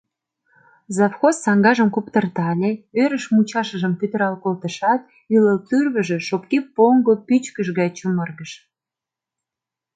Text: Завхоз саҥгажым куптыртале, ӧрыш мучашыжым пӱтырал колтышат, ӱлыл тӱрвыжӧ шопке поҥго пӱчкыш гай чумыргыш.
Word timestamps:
Завхоз 0.95 1.35
саҥгажым 1.43 1.89
куптыртале, 1.95 2.71
ӧрыш 3.03 3.25
мучашыжым 3.33 3.93
пӱтырал 3.99 4.35
колтышат, 4.43 5.01
ӱлыл 5.35 5.57
тӱрвыжӧ 5.67 6.17
шопке 6.27 6.59
поҥго 6.75 7.13
пӱчкыш 7.27 7.67
гай 7.77 7.89
чумыргыш. 7.97 8.51